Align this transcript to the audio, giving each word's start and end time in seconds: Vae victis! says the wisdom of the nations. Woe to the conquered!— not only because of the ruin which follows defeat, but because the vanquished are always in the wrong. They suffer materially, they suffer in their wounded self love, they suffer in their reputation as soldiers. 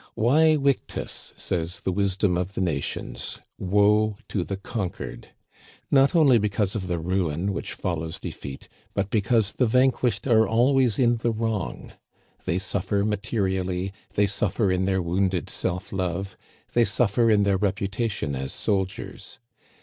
Vae 0.17 0.55
victis! 0.55 1.31
says 1.35 1.81
the 1.81 1.91
wisdom 1.91 2.35
of 2.35 2.55
the 2.55 2.59
nations. 2.61 3.39
Woe 3.59 4.17
to 4.29 4.43
the 4.43 4.57
conquered!— 4.57 5.27
not 5.91 6.15
only 6.15 6.39
because 6.39 6.73
of 6.73 6.87
the 6.87 6.97
ruin 6.97 7.53
which 7.53 7.73
follows 7.73 8.19
defeat, 8.19 8.67
but 8.95 9.11
because 9.11 9.51
the 9.53 9.67
vanquished 9.67 10.25
are 10.25 10.47
always 10.47 10.97
in 10.97 11.17
the 11.17 11.29
wrong. 11.29 11.91
They 12.45 12.57
suffer 12.57 13.05
materially, 13.05 13.93
they 14.15 14.25
suffer 14.25 14.71
in 14.71 14.85
their 14.85 15.03
wounded 15.03 15.51
self 15.51 15.93
love, 15.93 16.35
they 16.73 16.83
suffer 16.83 17.29
in 17.29 17.43
their 17.43 17.57
reputation 17.57 18.35
as 18.35 18.51
soldiers. 18.51 19.37